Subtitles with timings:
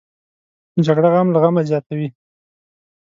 [0.85, 2.07] جګړه غم له غمه زیاتوي